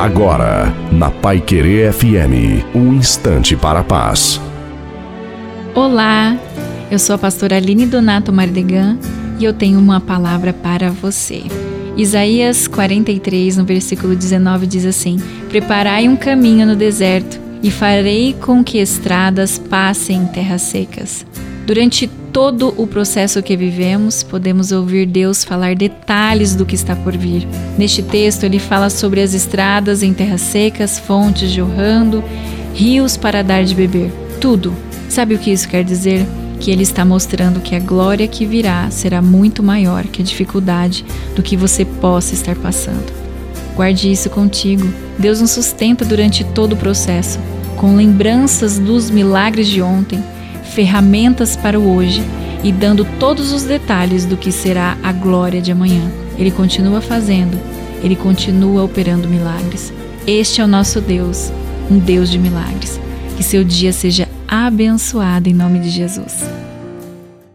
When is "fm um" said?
1.92-2.94